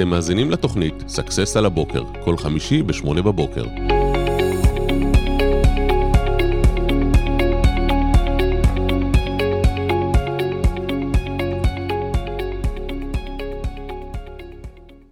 [0.00, 3.64] אתם מאזינים לתוכנית סאקסס על הבוקר, כל חמישי ב-8 בבוקר.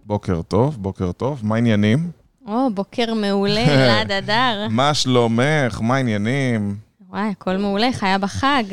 [0.05, 2.11] בוקר טוב, בוקר טוב, מה העניינים?
[2.47, 4.67] או, בוקר מעולה, אלעד הדר.
[4.69, 5.81] מה שלומך?
[5.81, 6.75] מה העניינים?
[7.09, 8.63] וואי, הכל מעולה, חיה בחג.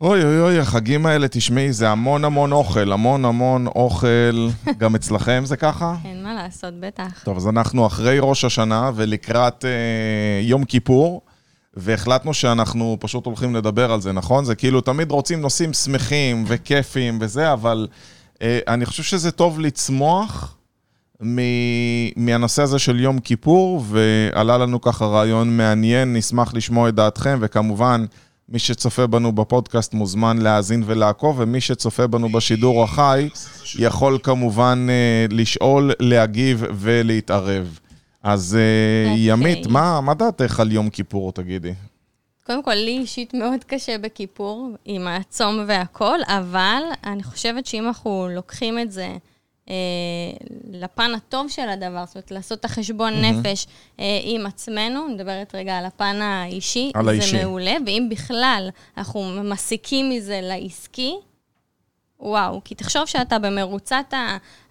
[0.00, 4.48] אוי אוי אוי, החגים האלה, תשמעי, זה המון המון אוכל, המון המון אוכל.
[4.78, 5.94] גם אצלכם זה ככה?
[6.04, 7.22] אין מה לעשות, בטח.
[7.24, 9.70] טוב, אז אנחנו אחרי ראש השנה ולקראת אה,
[10.42, 11.22] יום כיפור,
[11.74, 14.44] והחלטנו שאנחנו פשוט הולכים לדבר על זה, נכון?
[14.44, 17.86] זה כאילו, תמיד רוצים נושאים שמחים וכיפים וזה, אבל
[18.42, 20.56] אה, אני חושב שזה טוב לצמוח
[21.22, 27.38] מ- מהנושא הזה של יום כיפור, ועלה לנו ככה רעיון מעניין, נשמח לשמוע את דעתכם,
[27.40, 28.04] וכמובן,
[28.50, 33.28] מי שצופה בנו בפודקאסט מוזמן להאזין ולעקוב, ומי שצופה בנו בשידור החי,
[33.78, 37.78] יכול כמובן אה, לשאול, להגיב ולהתערב.
[38.22, 39.30] אז אה, אוקיי.
[39.30, 41.72] ימית, מה, מה דעתך על יום כיפור, תגידי?
[42.46, 48.28] קודם כל, לי אישית מאוד קשה בכיפור, עם הצום והכל, אבל אני חושבת שאם אנחנו
[48.34, 49.16] לוקחים את זה
[50.72, 53.66] לפן הטוב של הדבר, זאת אומרת, לעשות את החשבון נפש
[54.00, 57.44] אה, עם עצמנו, מדברת רגע על הפן האישי, על זה האישי.
[57.44, 61.14] מעולה, ואם בכלל אנחנו מסיקים מזה לעסקי,
[62.20, 64.14] וואו, כי תחשוב שאתה במרוצת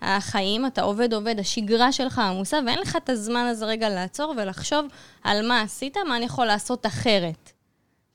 [0.02, 4.86] החיים, אתה עובד עובד, השגרה שלך עמוסה, ואין לך את הזמן הזה רגע לעצור ולחשוב
[5.23, 7.52] על מה עשית, מה אני יכול לעשות אחרת.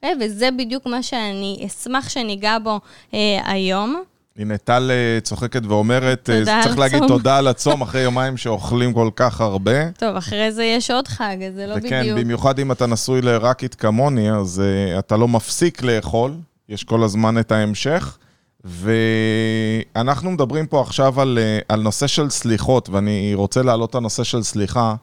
[0.04, 2.80] אה, וזה בדיוק מה שאני אשמח שניגע בו
[3.14, 4.02] אה, היום.
[4.38, 7.02] הנה, טל אה, צוחקת ואומרת, אה, צריך להגיד.
[7.08, 9.90] תודה על הצום אחרי יומיים שאוכלים כל כך הרבה.
[9.98, 12.18] טוב, אחרי זה יש עוד חג, אז זה לא וכן, בדיוק.
[12.18, 16.32] במיוחד אם אתה נשוי לרקית כמוני, אז uh, אתה לא מפסיק לאכול,
[16.68, 18.18] יש כל הזמן את ההמשך.
[18.64, 24.24] ואנחנו מדברים פה עכשיו על, uh, על נושא של סליחות, ואני רוצה להעלות את הנושא
[24.24, 24.94] של סליחה.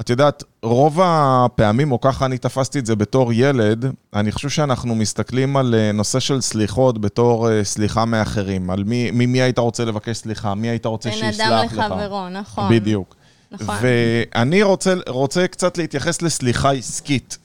[0.00, 3.84] את יודעת, רוב הפעמים, או ככה אני תפסתי את זה בתור ילד,
[4.14, 8.70] אני חושב שאנחנו מסתכלים על uh, נושא של סליחות בתור uh, סליחה מאחרים.
[8.70, 11.72] על מי, ממי היית רוצה לבקש סליחה, מי היית רוצה בין שיסלח אדם לך.
[11.72, 12.70] לחברו, נכון.
[12.74, 13.16] בדיוק.
[13.50, 13.76] נכון.
[13.82, 17.38] ואני רוצה, רוצה קצת להתייחס לסליחה עסקית.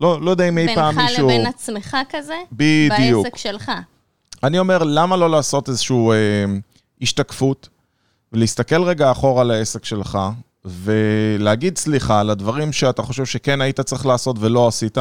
[0.00, 1.28] לא, לא יודע אם אי פעם בינך מישהו...
[1.28, 2.34] לבין עצמך כזה?
[2.52, 3.24] בדיוק.
[3.24, 3.72] בעסק שלך.
[4.42, 6.44] אני אומר, למה לא לעשות איזושהי אה,
[7.02, 7.68] השתקפות,
[8.32, 10.18] ולהסתכל רגע אחורה על העסק שלך,
[10.64, 14.98] ולהגיד סליחה על הדברים שאתה חושב שכן היית צריך לעשות ולא עשית,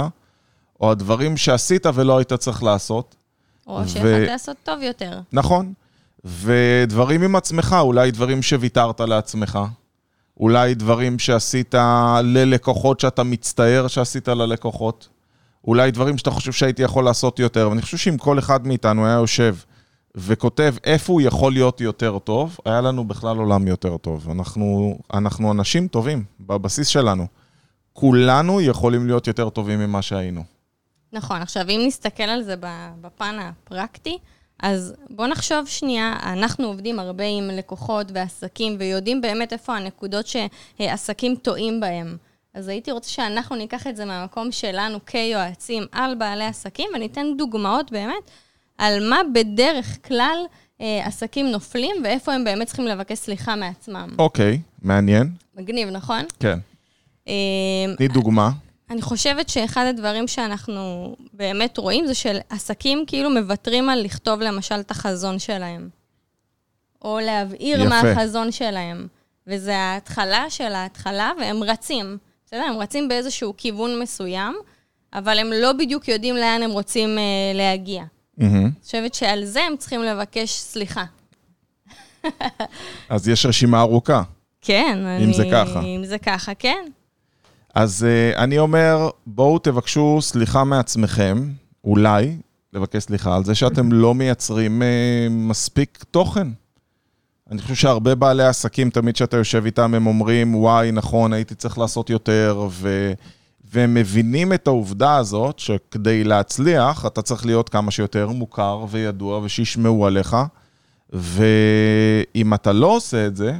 [0.81, 3.15] או הדברים שעשית ולא היית צריך לעשות.
[3.67, 5.19] או ו- שיכולת לעשות טוב יותר.
[5.31, 5.73] נכון.
[6.25, 9.59] ודברים עם עצמך, אולי דברים שוויתרת לעצמך.
[10.39, 11.75] אולי דברים שעשית
[12.23, 15.07] ללקוחות שאתה מצטער שעשית ללקוחות.
[15.67, 17.69] אולי דברים שאתה חושב שהייתי יכול לעשות יותר.
[17.69, 19.55] ואני חושב שאם כל אחד מאיתנו היה יושב
[20.15, 24.29] וכותב איפה הוא יכול להיות יותר טוב, היה לנו בכלל עולם יותר טוב.
[24.29, 27.27] אנחנו, אנחנו אנשים טובים בבסיס שלנו.
[27.93, 30.43] כולנו יכולים להיות יותר טובים ממה שהיינו.
[31.13, 32.55] נכון, עכשיו אם נסתכל על זה
[33.01, 34.17] בפן הפרקטי,
[34.59, 41.35] אז בואו נחשוב שנייה, אנחנו עובדים הרבה עם לקוחות ועסקים, ויודעים באמת איפה הנקודות שעסקים
[41.35, 42.17] טועים בהם.
[42.53, 47.91] אז הייתי רוצה שאנחנו ניקח את זה מהמקום שלנו כיועצים על בעלי עסקים, וניתן דוגמאות
[47.91, 48.31] באמת
[48.81, 50.37] על מה בדרך כלל
[50.81, 54.09] אה, עסקים נופלים, ואיפה הם באמת צריכים לבקש סליחה מעצמם.
[54.19, 55.29] אוקיי, מעניין.
[55.57, 56.25] מגניב, נכון?
[56.39, 56.59] כן.
[57.27, 57.33] אה,
[57.97, 58.49] תני דוגמה.
[58.89, 64.91] אני חושבת שאחד הדברים שאנחנו באמת רואים זה שעסקים כאילו מוותרים על לכתוב למשל את
[64.91, 65.89] החזון שלהם.
[67.01, 67.89] או להבהיר יפה.
[67.89, 69.07] מה החזון שלהם.
[69.47, 72.17] וזה ההתחלה של ההתחלה, והם רצים.
[72.45, 72.63] בסדר?
[72.63, 74.55] הם רצים באיזשהו כיוון מסוים,
[75.13, 78.03] אבל הם לא בדיוק יודעים לאן הם רוצים אה, להגיע.
[78.41, 81.03] אני חושבת שעל זה הם צריכים לבקש סליחה.
[83.09, 84.23] אז יש רשימה ארוכה.
[84.61, 85.33] כן, אם אני...
[85.33, 85.81] זה ככה.
[85.81, 86.85] אם זה ככה, כן.
[87.75, 91.49] אז uh, אני אומר, בואו תבקשו סליחה מעצמכם,
[91.83, 92.37] אולי,
[92.73, 94.85] לבקש סליחה על זה שאתם לא מייצרים uh,
[95.29, 96.47] מספיק תוכן.
[97.51, 101.77] אני חושב שהרבה בעלי עסקים, תמיד כשאתה יושב איתם, הם אומרים, וואי, נכון, הייתי צריך
[101.77, 103.13] לעשות יותר, ו...
[103.73, 110.07] והם מבינים את העובדה הזאת, שכדי להצליח, אתה צריך להיות כמה שיותר מוכר וידוע ושישמעו
[110.07, 110.37] עליך,
[111.13, 113.53] ואם אתה לא עושה את זה,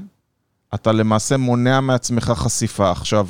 [0.74, 2.92] אתה למעשה מונע מעצמך חשיפה.
[2.92, 3.28] עכשיו,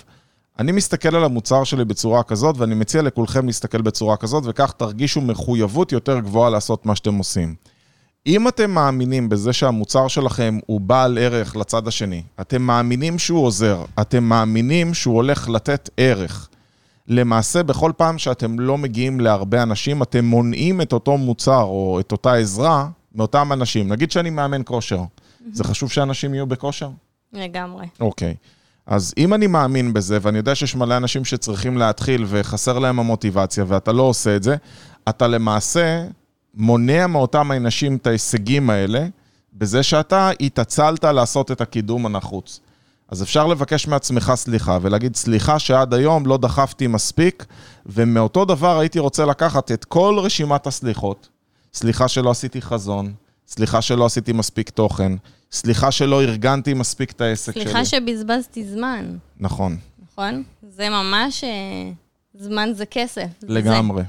[0.60, 5.22] אני מסתכל על המוצר שלי בצורה כזאת, ואני מציע לכולכם להסתכל בצורה כזאת, וכך תרגישו
[5.22, 7.56] מחויבות יותר גבוהה לעשות מה שאתם עושים.
[8.28, 13.86] אם אתם מאמינים בזה שהמוצר שלכם הוא בעל ערך לצד השני, אתם מאמינים שהוא עוזר,
[14.01, 16.50] אתם מאמינים שהוא הולך לתת ערך,
[17.07, 22.12] למעשה, בכל פעם שאתם לא מגיעים להרבה אנשים, אתם מונעים את אותו מוצר או את
[22.12, 23.88] אותה עזרה מאותם אנשים.
[23.88, 25.01] נגיד שאני מאמן כושר.
[25.53, 26.89] זה חשוב שאנשים יהיו בכושר?
[27.33, 27.88] לגמרי.
[28.00, 28.36] אוקיי.
[28.86, 33.65] אז אם אני מאמין בזה, ואני יודע שיש מלא אנשים שצריכים להתחיל וחסר להם המוטיבציה,
[33.68, 34.56] ואתה לא עושה את זה,
[35.09, 36.04] אתה למעשה
[36.54, 39.07] מונע מאותם האנשים את ההישגים האלה,
[39.54, 42.59] בזה שאתה התעצלת לעשות את הקידום הנחוץ.
[43.11, 47.45] אז אפשר לבקש מעצמך סליחה ולהגיד, סליחה שעד היום לא דחפתי מספיק,
[47.85, 51.29] ומאותו דבר הייתי רוצה לקחת את כל רשימת הסליחות.
[51.73, 53.13] סליחה שלא עשיתי חזון,
[53.47, 55.11] סליחה שלא עשיתי מספיק תוכן,
[55.51, 57.63] סליחה שלא ארגנתי מספיק את העסק שלי.
[57.63, 59.77] סליחה שבזבזתי זמן, נכון,
[60.11, 60.43] נכון?
[60.69, 61.43] זה ממש...
[61.43, 61.91] אה,
[62.39, 63.27] זמן זה כסף.
[63.39, 64.03] זה לגמרי.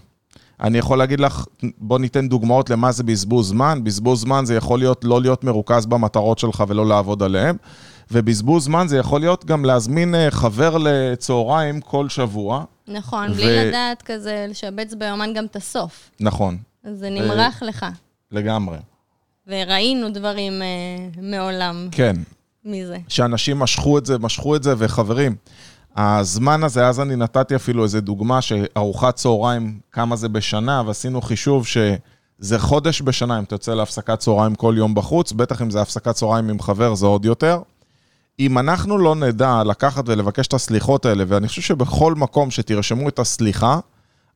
[0.61, 1.45] אני יכול להגיד לך,
[1.79, 3.85] בוא ניתן דוגמאות למה זה בזבוז זמן.
[3.85, 7.57] בזבוז זמן זה יכול להיות לא להיות מרוכז במטרות שלך ולא לעבוד עליהן,
[8.13, 12.65] ובזבוז זמן זה יכול להיות גם להזמין אה, חבר לצהריים כל שבוע.
[12.87, 12.93] זה.
[12.93, 16.11] נכון, ו- בלי לדעת כזה לשבץ ביומן גם את הסוף.
[16.21, 17.87] נכון, זה נמרח לך.
[18.33, 18.79] לגמרי.
[19.47, 22.17] וראינו דברים אה, מעולם כן,
[22.65, 22.97] מזה.
[23.09, 25.37] שאנשים משכו את זה, משכו את זה, וחברים,
[25.97, 31.67] הזמן הזה, אז אני נתתי אפילו איזה דוגמה שארוחת צהריים, כמה זה בשנה, ועשינו חישוב
[31.67, 36.15] שזה חודש בשנה, אם אתה יוצא להפסקת צהריים כל יום בחוץ, בטח אם זה הפסקת
[36.15, 37.61] צהריים עם חבר, זה עוד יותר.
[38.39, 43.19] אם אנחנו לא נדע לקחת ולבקש את הסליחות האלה, ואני חושב שבכל מקום שתרשמו את
[43.19, 43.79] הסליחה,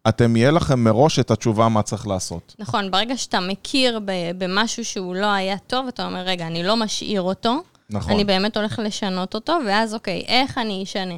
[0.09, 2.55] אתם יהיה לכם מראש את התשובה מה צריך לעשות.
[2.59, 4.01] נכון, ברגע שאתה מכיר
[4.39, 8.13] במשהו שהוא לא היה טוב, אתה אומר, רגע, אני לא משאיר אותו, נכון.
[8.13, 11.15] אני באמת הולך לשנות אותו, ואז אוקיי, איך אני אשנה?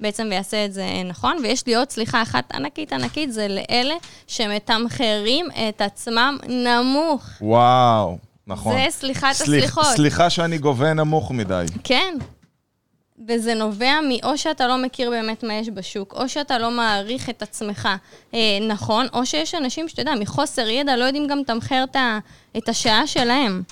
[0.00, 3.94] בעצם ויעשה את זה נכון, ויש לי עוד סליחה אחת ענקית ענקית, זה לאלה
[4.26, 7.24] שמתמחרים את עצמם נמוך.
[7.40, 8.18] וואו,
[8.52, 8.76] נכון.
[8.76, 9.84] זה סליחת סליח- הסליחות.
[9.96, 11.64] סליחה שאני גובה נמוך מדי.
[11.84, 12.14] כן.
[13.28, 17.42] וזה נובע מאו שאתה לא מכיר באמת מה יש בשוק, או שאתה לא מעריך את
[17.42, 17.88] עצמך
[18.34, 18.38] אה,
[18.68, 21.96] נכון, או שיש אנשים שאתה יודע, מחוסר ידע לא יודעים גם לתמחר את,
[22.56, 23.62] את השעה שלהם.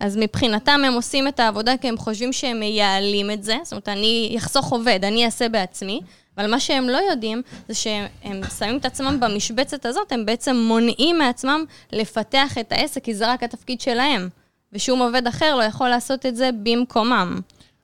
[0.00, 3.88] אז מבחינתם הם עושים את העבודה כי הם חושבים שהם מייעלים את זה, זאת אומרת,
[3.88, 6.00] אני אחסוך עובד, אני אעשה בעצמי,
[6.38, 11.18] אבל מה שהם לא יודעים זה שהם שמים את עצמם במשבצת הזאת, הם בעצם מונעים
[11.18, 14.28] מעצמם לפתח את העסק, כי זה רק התפקיד שלהם.
[14.72, 17.40] ושום עובד אחר לא יכול לעשות את זה במקומם.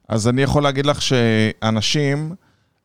[0.07, 2.35] אז אני יכול להגיד לך שאנשים,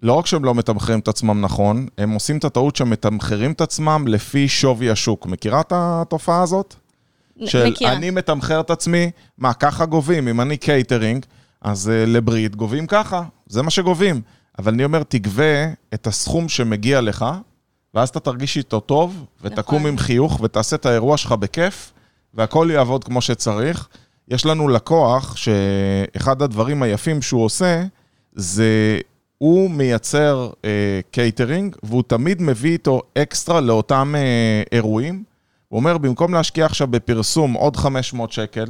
[0.02, 3.60] לא רק שהם לא מתמחרים את עצמם נכון, הם עושים את הטעות שהם מתמחרים את
[3.60, 5.26] עצמם לפי שווי השוק.
[5.26, 6.74] מכירה את התופעה הזאת?
[7.44, 7.92] של מכירה.
[7.92, 10.28] אני מתמחר את עצמי, מה, ככה גובים?
[10.28, 11.26] אם אני קייטרינג,
[11.60, 14.20] אז אה, לברית גובים ככה, זה מה שגובים.
[14.58, 17.24] אבל אני אומר, תגבה את הסכום שמגיע לך,
[17.94, 19.90] ואז אתה תרגיש איתו טוב, ותקום נכון.
[19.90, 21.92] עם חיוך, ותעשה את האירוע שלך בכיף,
[22.34, 23.88] והכל יעבוד כמו שצריך.
[24.28, 27.84] יש לנו לקוח שאחד הדברים היפים שהוא עושה,
[28.32, 28.98] זה
[29.38, 35.24] הוא מייצר אה, קייטרינג, והוא תמיד מביא איתו אקסטרה לאותם אה, אירועים.
[35.68, 38.66] הוא אומר, במקום להשקיע עכשיו בפרסום עוד 500 שקל,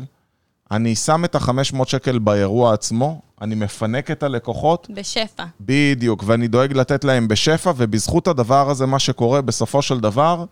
[0.70, 5.44] אני שם את ה-500 שקל באירוע עצמו, אני מפנק את הלקוחות, בשפע.
[5.60, 10.44] בדיוק, ואני דואג לתת להם בשפע, ובזכות הדבר הזה, מה שקורה בסופו של דבר,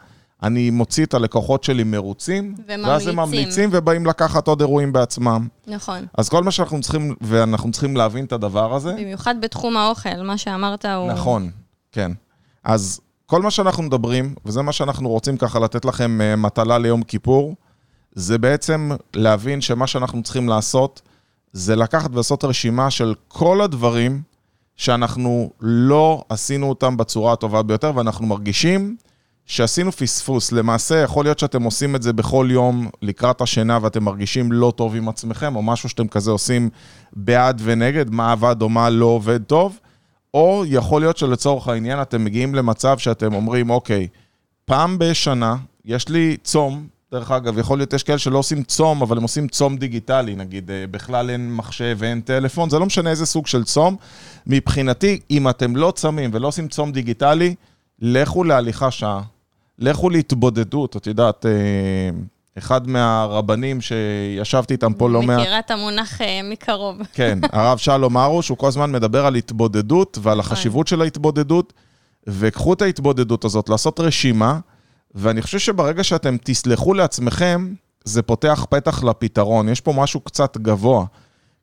[0.43, 3.17] אני מוציא את הלקוחות שלי מרוצים, ואז הם וממליצים.
[3.17, 5.49] ממליצים ובאים לקחת עוד אירועים בעצמם.
[5.67, 6.06] נכון.
[6.19, 10.38] אז כל מה שאנחנו צריכים, ואנחנו צריכים להבין את הדבר הזה, במיוחד בתחום האוכל, מה
[10.38, 11.12] שאמרת הוא...
[11.12, 11.50] נכון,
[11.93, 12.12] כן.
[12.64, 17.03] אז כל מה שאנחנו מדברים, וזה מה שאנחנו רוצים ככה לתת לכם אה, מטלה ליום
[17.03, 17.55] כיפור,
[18.14, 21.02] זה בעצם להבין שמה שאנחנו צריכים לעשות,
[21.52, 24.23] זה לקחת ולעשות רשימה של כל הדברים
[24.76, 28.97] שאנחנו לא עשינו אותם בצורה הטובה ביותר, ואנחנו מרגישים
[29.47, 30.52] שעשינו פספוס.
[30.52, 34.97] למעשה, יכול להיות שאתם עושים את זה בכל יום לקראת השינה ואתם מרגישים לא טוב
[34.97, 36.71] עם עצמכם, או משהו שאתם כזה עושים
[37.12, 39.78] בעד ונגד, מה עבד או מה לא עובד טוב.
[40.35, 44.09] או יכול להיות שלצורך העניין אתם מגיעים למצב שאתם אומרים, אוקיי,
[44.64, 49.16] פעם בשנה יש לי צום, דרך אגב, יכול להיות יש כאלה שלא עושים צום, אבל
[49.16, 53.26] הם עושים צום דיגיטלי, נגיד, אה, בכלל אין מחשב ואין טלפון, זה לא משנה איזה
[53.26, 53.97] סוג של צום.
[54.47, 57.54] מבחינתי, אם אתם לא צמים ולא עושים צום דיגיטלי,
[58.00, 59.23] לכו להליכה שעה,
[59.78, 61.50] לכו להתבודדות, את יודעת, אה,
[62.59, 65.40] אחד מהרבנים שישבתי איתם פה לא מעט...
[65.40, 66.99] מכירה את המונח אה, מקרוב.
[67.14, 71.73] כן, הרב שלום הרוש, הוא כל הזמן מדבר על התבודדות ועל החשיבות של ההתבודדות,
[72.26, 74.59] וקחו את ההתבודדות הזאת, לעשות רשימה,
[75.14, 79.69] ואני חושב שברגע שאתם תסלחו לעצמכם, זה פותח פתח לפתרון.
[79.69, 81.04] יש פה משהו קצת גבוה.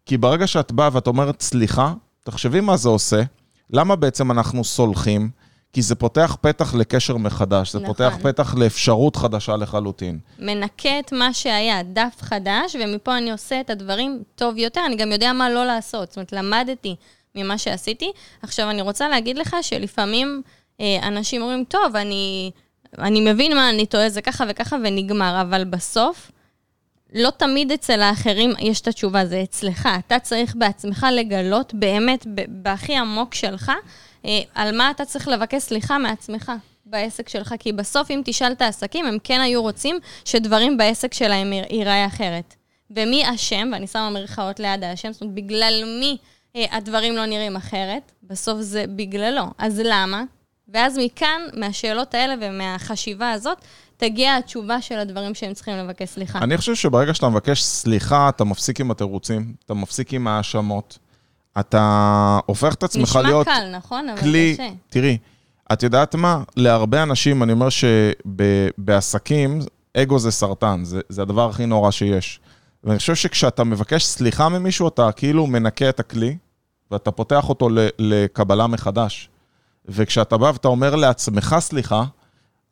[0.05, 3.21] כי ברגע שאת באה ואת אומרת סליחה, תחשבי מה זה עושה,
[3.69, 5.29] למה בעצם אנחנו סולחים?
[5.73, 7.93] כי זה פותח פתח לקשר מחדש, זה נכון.
[7.93, 10.19] פותח פתח לאפשרות חדשה לחלוטין.
[10.39, 14.81] מנקה את מה שהיה, דף חדש, ומפה אני עושה את הדברים טוב יותר.
[14.85, 16.07] אני גם יודע מה לא לעשות.
[16.07, 16.95] זאת אומרת, למדתי
[17.35, 18.11] ממה שעשיתי.
[18.41, 20.41] עכשיו, אני רוצה להגיד לך שלפעמים
[20.81, 22.51] אה, אנשים אומרים, טוב, אני,
[22.97, 26.31] אני מבין מה אני טועה, זה ככה וככה ונגמר, אבל בסוף,
[27.13, 29.89] לא תמיד אצל האחרים יש את התשובה, זה אצלך.
[30.07, 33.71] אתה צריך בעצמך לגלות באמת, בהכי עמוק שלך,
[34.25, 36.51] אה, על מה אתה צריך לבקש סליחה מעצמך.
[36.85, 41.53] בעסק שלך, כי בסוף אם תשאל את העסקים, הם כן היו רוצים שדברים בעסק שלהם
[41.53, 42.55] יירא- ייראה אחרת.
[42.91, 46.17] ומי אשם, ואני שמה מרכאות ליד האשם, זאת אומרת, בגלל מי
[46.55, 49.43] אה, הדברים לא נראים אחרת, בסוף זה בגללו.
[49.57, 50.23] אז למה?
[50.73, 53.57] ואז מכאן, מהשאלות האלה ומהחשיבה הזאת,
[53.97, 56.39] תגיע התשובה של הדברים שהם צריכים לבקש סליחה.
[56.39, 60.99] אני חושב שברגע שאתה מבקש סליחה, אתה מפסיק עם התירוצים, אתה מפסיק עם האשמות.
[61.59, 64.09] אתה הופך את עצמך נשמע להיות קל, נכון?
[64.09, 64.53] אבל כלי...
[64.53, 64.69] קשה.
[64.89, 65.17] תראי,
[65.73, 66.43] את יודעת מה?
[66.55, 69.59] להרבה אנשים, אני אומר שבעסקים,
[69.97, 72.39] אגו זה סרטן, זה, זה הדבר הכי נורא שיש.
[72.83, 76.37] ואני חושב שכשאתה מבקש סליחה ממישהו, אתה כאילו מנקה את הכלי,
[76.91, 79.29] ואתה פותח אותו לקבלה מחדש.
[79.89, 82.03] וכשאתה בא ואתה אומר לעצמך סליחה,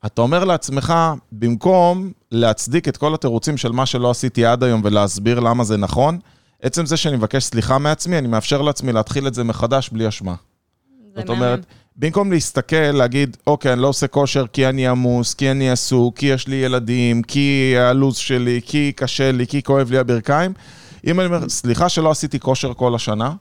[0.06, 0.94] אתה אומר לעצמך,
[1.32, 6.20] במקום להצדיק את כל התירוצים של מה שלא עשיתי עד היום ולהסביר למה זה נכון,
[6.62, 10.36] עצם זה שאני מבקש סליחה מעצמי, אני מאפשר לעצמי להתחיל את זה מחדש בלי אשמה.
[11.16, 11.30] זאת.
[11.30, 16.18] אומרת, במקום להסתכל, להגיד, אוקיי, אני לא עושה כושר כי אני עמוס, כי אני עסוק,
[16.18, 20.54] כי יש לי ילדים, כי הלו"ז שלי, כי קשה לי, כי כואב לי הברכיים,
[21.08, 23.34] אם אני אומר, סליחה שלא עשיתי כושר כל השנה,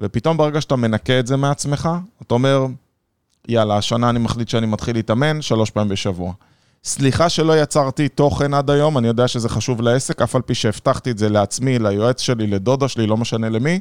[0.00, 1.88] ופתאום ברגע שאתה מנקה את זה מעצמך,
[2.22, 2.66] אתה אומר,
[3.48, 6.32] יאללה, השנה אני מחליט שאני מתחיל להתאמן שלוש פעמים בשבוע.
[6.84, 11.10] סליחה שלא יצרתי תוכן עד היום, אני יודע שזה חשוב לעסק, אף על פי שהבטחתי
[11.10, 13.80] את זה לעצמי, ליועץ שלי, לדודה שלי, לא משנה למי.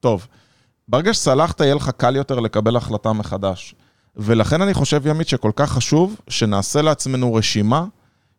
[0.00, 0.26] טוב,
[0.88, 3.74] ברגע שסלחת, יהיה לך קל יותר לקבל החלטה מחדש.
[4.16, 7.84] ולכן אני חושב, ימית, שכל כך חשוב שנעשה לעצמנו רשימה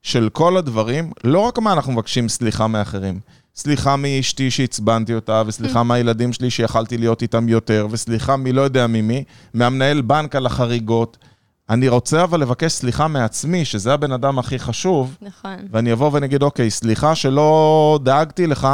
[0.02, 3.20] של כל הדברים, לא רק מה אנחנו מבקשים סליחה מאחרים.
[3.56, 9.24] סליחה מאשתי שעצבנתי אותה, וסליחה מהילדים שלי שיכלתי להיות איתם יותר, וסליחה מלא יודע ממי,
[9.54, 11.18] מהמנהל בנק על החריגות.
[11.70, 15.56] אני רוצה אבל לבקש סליחה מעצמי, שזה הבן אדם הכי חשוב, נכון.
[15.72, 18.68] ואני אבוא ואני אגיד, אוקיי, סליחה שלא דאגתי לך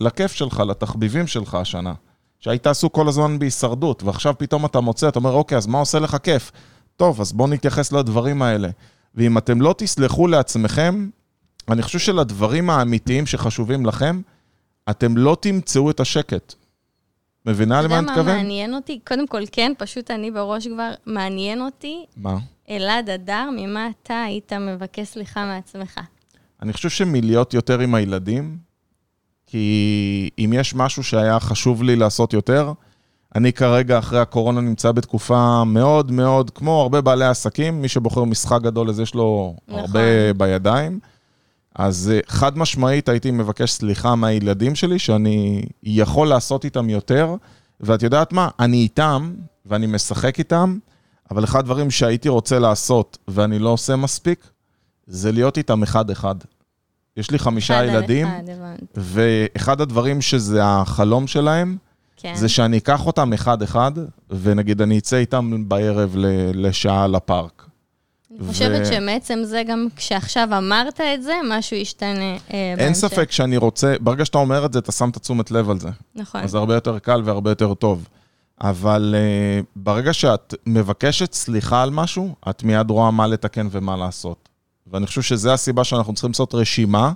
[0.00, 1.92] לכיף שלך, לתחביבים שלך השנה.
[2.40, 5.98] שהיית עסוק כל הזמן בהישרדות, ועכשיו פתאום אתה מוצא, אתה אומר, אוקיי, אז מה עושה
[5.98, 6.52] לך כיף?
[6.96, 8.68] טוב, אז בואו נתייחס לדברים האלה.
[9.14, 11.08] ואם אתם לא תסלחו לעצמכם,
[11.70, 14.20] אני חושב שלדברים האמיתיים שחשובים לכם,
[14.90, 16.54] אתם לא תמצאו את השקט.
[17.46, 18.36] מבינה למה אני אתה יודע מה מתכוון?
[18.36, 19.00] מעניין אותי?
[19.06, 22.38] קודם כל, כן, פשוט אני בראש כבר, מעניין אותי, מה?
[22.70, 26.00] אלעד אדר, ממה אתה היית מבקש סליחה מעצמך.
[26.62, 28.58] אני חושב שמלהיות יותר עם הילדים,
[29.46, 32.72] כי אם יש משהו שהיה חשוב לי לעשות יותר,
[33.34, 38.62] אני כרגע, אחרי הקורונה, נמצא בתקופה מאוד מאוד, כמו הרבה בעלי עסקים, מי שבוחר משחק
[38.62, 39.80] גדול, אז יש לו נכון.
[39.80, 41.00] הרבה בידיים.
[41.78, 47.34] אז אה, חד משמעית הייתי מבקש סליחה מהילדים שלי, שאני יכול לעשות איתם יותר,
[47.80, 48.48] ואת יודעת מה?
[48.60, 49.34] אני איתם,
[49.66, 50.78] ואני משחק איתם,
[51.30, 54.50] אבל אחד הדברים שהייתי רוצה לעשות, ואני לא עושה מספיק,
[55.06, 56.34] זה להיות איתם אחד-אחד.
[57.16, 58.42] יש לי חמישה אחד ילדים, אחד.
[58.94, 61.76] ואחד הדברים שזה החלום שלהם,
[62.16, 62.34] כן.
[62.36, 63.92] זה שאני אקח אותם אחד-אחד,
[64.30, 66.14] ונגיד אני אצא איתם בערב
[66.54, 67.67] לשעה לפארק.
[68.30, 72.80] אני חושבת ו- שמעצם זה גם כשעכשיו אמרת את זה, משהו ישתנה אה, בהמשך.
[72.80, 75.80] אין ספק שאני רוצה, ברגע שאתה אומר את זה, אתה שם את התשומת לב על
[75.80, 75.88] זה.
[76.14, 76.40] נכון.
[76.40, 78.08] אז זה הרבה יותר קל והרבה יותר טוב.
[78.60, 84.48] אבל uh, ברגע שאת מבקשת סליחה על משהו, את מיד רואה מה לתקן ומה לעשות.
[84.86, 87.12] ואני חושב שזו הסיבה שאנחנו צריכים לעשות רשימה,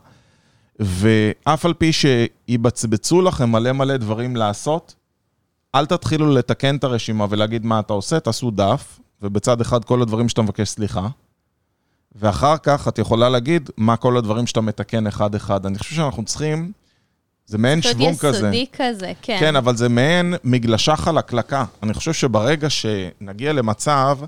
[0.78, 4.94] ואף על פי שיבצבצו לכם מלא מלא דברים לעשות,
[5.74, 10.28] אל תתחילו לתקן את הרשימה ולהגיד מה אתה עושה, תעשו דף, ובצד אחד כל הדברים
[10.28, 11.08] שאתה מבקש סליחה,
[12.14, 15.66] ואחר כך את יכולה להגיד מה כל הדברים שאתה מתקן אחד-אחד.
[15.66, 16.72] אני חושב שאנחנו צריכים,
[17.46, 18.38] זה מעין שוונג כזה.
[18.38, 19.36] יסודי כזה, כן.
[19.40, 21.64] כן, אבל זה מעין מגלשה חלקלקה.
[21.82, 24.18] אני חושב שברגע שנגיע למצב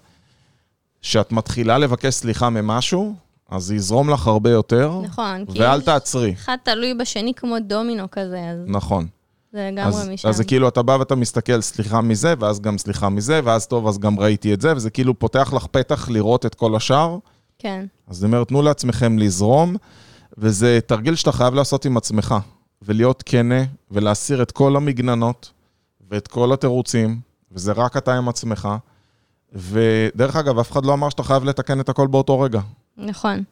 [1.02, 3.14] שאת מתחילה לבקש סליחה ממשהו,
[3.50, 5.44] אז זה יזרום לך הרבה יותר, נכון.
[5.56, 6.32] ואל תעצרי.
[6.32, 9.06] אחד תלוי בשני כמו דומינו כזה, אז נכון.
[9.54, 10.28] זה לגמרי משם.
[10.28, 13.88] אז זה כאילו, אתה בא ואתה מסתכל, סליחה מזה, ואז גם סליחה מזה, ואז טוב,
[13.88, 17.18] אז גם ראיתי את זה, וזה כאילו פותח לך פתח לראות את כל השאר.
[17.58, 17.86] כן.
[18.08, 19.76] אז אני אומר, תנו לעצמכם לזרום,
[20.38, 22.34] וזה תרגיל שאתה חייב לעשות עם עצמך,
[22.82, 25.52] ולהיות כנה, ולהסיר את כל המגננות,
[26.10, 27.20] ואת כל התירוצים,
[27.52, 28.68] וזה רק אתה עם עצמך.
[29.52, 32.60] ודרך אגב, אף אחד לא אמר שאתה חייב לתקן את הכל באותו רגע.
[32.96, 33.42] נכון.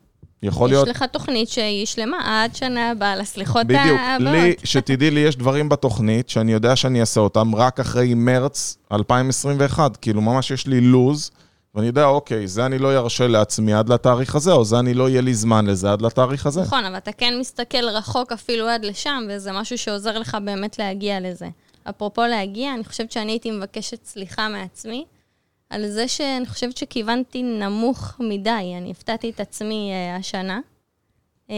[0.43, 0.89] יכול יש להיות...
[0.89, 4.01] לך תוכנית שהיא שלמה עד שנה הבאה, לסליחות בדיוק.
[4.01, 4.33] הבאות.
[4.33, 9.97] לי, שתדעי לי, יש דברים בתוכנית שאני יודע שאני אעשה אותם רק אחרי מרץ 2021.
[9.97, 11.31] כאילו, ממש יש לי לוז,
[11.75, 15.09] ואני יודע, אוקיי, זה אני לא ארשה לעצמי עד לתאריך הזה, או זה אני לא
[15.09, 16.61] יהיה לי זמן לזה עד לתאריך הזה.
[16.61, 21.21] נכון, אבל אתה כן מסתכל רחוק אפילו עד לשם, וזה משהו שעוזר לך באמת להגיע
[21.21, 21.49] לזה.
[21.91, 25.05] אפרופו להגיע, אני חושבת שאני הייתי מבקשת סליחה מעצמי,
[25.73, 28.75] על זה שאני חושבת שכיוונתי נמוך מדי.
[28.79, 30.61] אני הפתעתי את עצמי אה, השנה.
[31.51, 31.57] אה,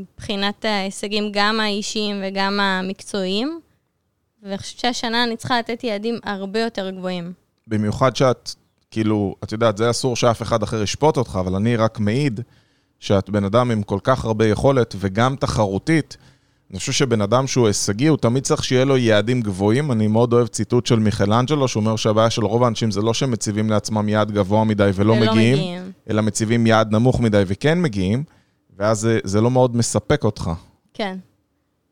[0.00, 3.60] מבחינת ההישגים, גם האישיים וגם המקצועיים.
[4.42, 7.32] ואני חושבת שהשנה אני צריכה לתת יעדים הרבה יותר גבוהים.
[7.66, 8.50] במיוחד שאת,
[8.90, 12.40] כאילו, את יודעת, זה אסור שאף אחד אחר ישפוט אותך, אבל אני רק מעיד
[13.00, 16.16] שאת בן אדם עם כל כך הרבה יכולת וגם תחרותית.
[16.70, 19.92] אני חושב שבן אדם שהוא הישגי, הוא תמיד צריך שיהיה לו יעדים גבוהים.
[19.92, 23.70] אני מאוד אוהב ציטוט של מיכלנג'לו, שאומר שהבעיה של רוב האנשים זה לא שהם מציבים
[23.70, 25.92] לעצמם יעד גבוה מדי ולא ולא מגיעים, מגיעים.
[26.10, 28.24] אלא מציבים יעד נמוך מדי וכן מגיעים,
[28.78, 30.50] ואז זה, זה לא מאוד מספק אותך.
[30.94, 31.16] כן.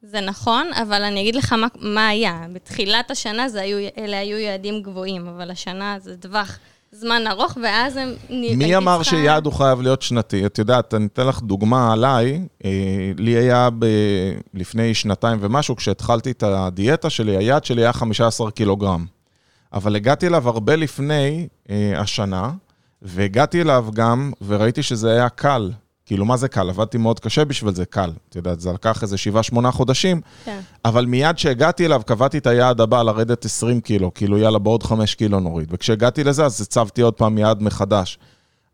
[0.02, 2.46] זה נכון, אבל אני אגיד לך מה, מה היה.
[2.52, 6.58] בתחילת השנה זה היו, אלה היו יעדים גבוהים, אבל השנה זה טווח
[6.92, 8.14] זמן ארוך, ואז הם...
[8.30, 10.46] מי אמר שיעד הוא חייב להיות שנתי?
[10.46, 12.46] את יודעת, אני אתן לך דוגמה עליי.
[12.64, 12.70] אה,
[13.18, 13.86] לי היה ב...
[14.54, 19.06] לפני שנתיים ומשהו, כשהתחלתי את הדיאטה שלי, היעד שלי היה 15 קילוגרם.
[19.72, 22.50] אבל הגעתי אליו הרבה לפני אה, השנה,
[23.02, 25.70] והגעתי אליו גם, וראיתי שזה היה קל.
[26.06, 26.68] כאילו, מה זה קל?
[26.70, 28.12] עבדתי מאוד קשה בשביל זה, קל.
[28.28, 29.16] את יודעת, זה לקח איזה
[29.54, 30.60] 7-8 חודשים, כן.
[30.84, 35.14] אבל מיד שהגעתי אליו, קבעתי את היעד הבא, לרדת 20 קילו, כאילו יאללה, בעוד 5
[35.14, 35.68] קילו נוריד.
[35.72, 38.18] וכשהגעתי לזה, אז הצבתי עוד פעם יעד מחדש.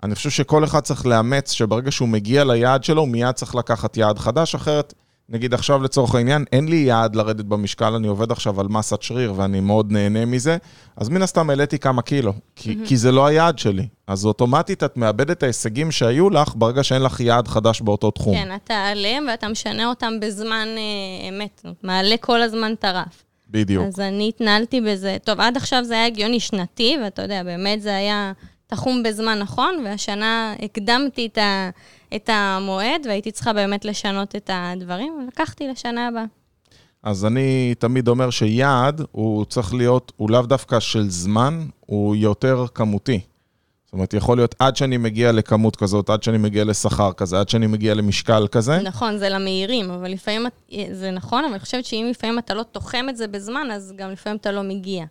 [0.02, 3.96] אני חושב שכל אחד צריך לאמץ שברגע שהוא מגיע ליעד שלו, הוא מיד צריך לקחת
[3.96, 4.94] יעד חדש, אחרת,
[5.30, 9.34] נגיד עכשיו לצורך העניין, אין לי יעד לרדת במשקל, אני עובד עכשיו על מסת שריר
[9.36, 10.56] ואני מאוד נהנה מזה,
[10.96, 13.86] אז מן הסתם העליתי כמה קילו, כי, כי זה לא היעד שלי.
[14.06, 18.34] אז אוטומטית את מאבדת את ההישגים שהיו לך ברגע שאין לך יעד חדש באותו תחום.
[18.34, 21.62] כן, אתה עליהם ואתה משנה אותם בזמן אה, אמת.
[21.82, 23.24] מעלה כל הזמן את הרף.
[23.50, 23.84] בדיוק.
[23.86, 25.16] אז אני התנהלתי בזה.
[25.24, 28.32] טוב, עד עכשיו זה היה הגיוני שנתי, ואתה יודע, באמת זה היה
[28.68, 31.70] תחום בזמן נכון, והשנה הקדמתי את, ה,
[32.16, 36.24] את המועד, והייתי צריכה באמת לשנות את הדברים, ולקחתי לשנה הבאה.
[37.02, 42.66] אז אני תמיד אומר שיעד הוא צריך להיות, הוא לאו דווקא של זמן, הוא יותר
[42.74, 43.20] כמותי.
[43.84, 47.48] זאת אומרת, יכול להיות עד שאני מגיע לכמות כזאת, עד שאני מגיע לשכר כזה, עד
[47.48, 48.78] שאני מגיע למשקל כזה.
[48.78, 50.46] נכון, זה למהירים, אבל לפעמים
[50.92, 54.10] זה נכון, אבל אני חושבת שאם לפעמים אתה לא תוחם את זה בזמן, אז גם
[54.10, 55.04] לפעמים אתה לא מגיע.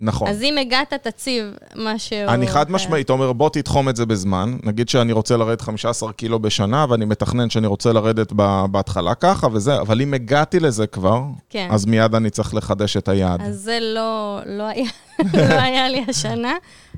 [0.00, 0.28] נכון.
[0.28, 1.44] אז אם הגעת, תציב
[1.76, 2.28] משהו...
[2.28, 2.70] אני חד.
[2.70, 4.56] משמעית אומר, בוא תתחום את זה בזמן.
[4.62, 8.32] נגיד שאני רוצה לרדת 15 קילו בשנה, ואני מתכנן שאני רוצה לרדת
[8.70, 11.68] בהתחלה ככה וזה, אבל אם הגעתי לזה כבר, כן.
[11.70, 13.40] אז מיד אני צריך לחדש את היעד.
[13.42, 14.90] אז זה לא, לא, היה,
[15.48, 16.54] לא היה לי השנה,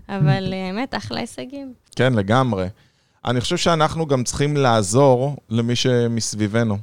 [0.08, 1.72] אבל אה, באמת, אחלה הישגים.
[1.96, 2.66] כן, לגמרי.
[3.24, 6.78] אני חושב שאנחנו גם צריכים לעזור למי שמסביבנו.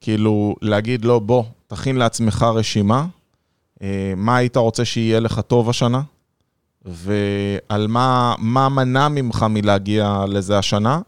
[0.00, 3.06] כאילו, להגיד לו, בוא, תכין לעצמך רשימה,
[4.16, 6.02] מה היית רוצה שיהיה לך טוב השנה,
[6.84, 11.00] ועל מה, מה מנע ממך מלהגיע לזה השנה.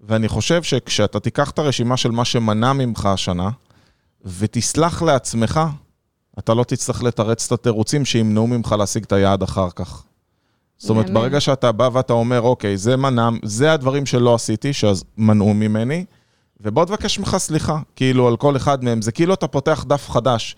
[0.00, 3.50] ואני חושב שכשאתה תיקח את הרשימה של מה שמנע ממך השנה,
[4.24, 5.60] ותסלח לעצמך,
[6.38, 10.02] אתה לא תצטרך לתרץ את התירוצים שימנעו ממך להשיג את היעד אחר כך.
[10.78, 11.10] זאת אומרת.
[11.10, 16.04] ברגע שאתה בא ואתה אומר, אוקיי, זה מנע, זה הדברים שלא עשיתי, שמנעו ממני,
[16.60, 19.02] ובוא תבקש ממך סליחה, כאילו, על כל אחד מהם.
[19.02, 20.56] זה כאילו אתה פותח דף חדש,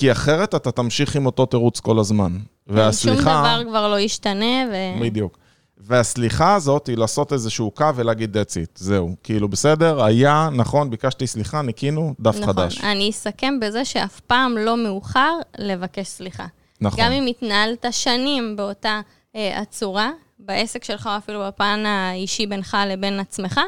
[0.00, 2.32] כי אחרת אתה תמשיך עם אותו תירוץ כל הזמן.
[2.32, 3.22] שום והסליחה...
[3.22, 5.02] דבר כבר לא ישתנה, ו...
[5.02, 5.38] בדיוק.
[5.78, 9.14] והסליחה הזאת היא לעשות איזשהו קו ולהגיד that's it, זהו.
[9.22, 12.46] כאילו, בסדר, היה, נכון, ביקשתי סליחה, ניקינו, דף נכון.
[12.46, 12.80] חדש.
[12.80, 16.46] אני אסכם בזה שאף פעם לא מאוחר לבקש סליחה.
[16.80, 17.04] נכון.
[17.04, 19.00] גם אם התנהלת שנים באותה
[19.36, 23.60] אה, הצורה, בעסק שלך או אפילו בפן האישי בינך לבין עצמך,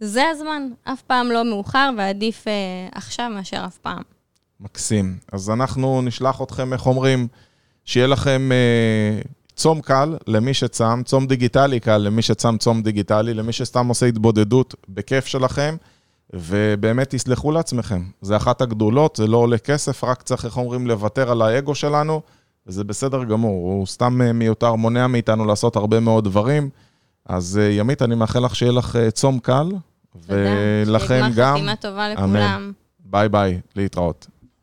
[0.00, 0.68] זה הזמן.
[0.84, 2.52] אף פעם לא מאוחר, ועדיף אה,
[2.92, 4.13] עכשיו מאשר אף פעם.
[4.64, 5.18] מקסים.
[5.32, 7.28] אז אנחנו נשלח אתכם, איך אומרים,
[7.84, 9.20] שיהיה לכם אה,
[9.56, 14.74] צום קל למי שצם, צום דיגיטלי קל למי שצם צום דיגיטלי, למי שסתם עושה התבודדות
[14.88, 15.76] בכיף שלכם,
[16.32, 18.02] ובאמת תסלחו לעצמכם.
[18.20, 22.20] זה אחת הגדולות, זה לא עולה כסף, רק צריך, איך אומרים, לוותר על האגו שלנו,
[22.66, 23.72] וזה בסדר גמור.
[23.72, 26.70] הוא סתם אה, מיותר, מונע מאיתנו לעשות הרבה מאוד דברים.
[27.26, 30.34] אז אה, ימית, אני מאחל לך שיהיה לך אה, צום קל, תודה.
[30.86, 31.54] ולכם שיהיה גמר גם.
[31.54, 32.12] חתימה טובה אמן.
[32.12, 32.72] לכולם.
[33.04, 34.26] ביי ביי, להתראות.